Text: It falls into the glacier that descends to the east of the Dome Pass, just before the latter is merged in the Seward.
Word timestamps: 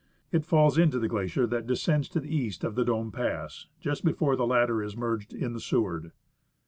It 0.31 0.43
falls 0.43 0.79
into 0.79 0.97
the 0.97 1.07
glacier 1.07 1.45
that 1.45 1.67
descends 1.67 2.09
to 2.09 2.19
the 2.19 2.35
east 2.35 2.63
of 2.63 2.73
the 2.73 2.83
Dome 2.83 3.11
Pass, 3.11 3.67
just 3.79 4.03
before 4.03 4.35
the 4.35 4.47
latter 4.47 4.81
is 4.81 4.97
merged 4.97 5.31
in 5.31 5.53
the 5.53 5.59
Seward. 5.59 6.11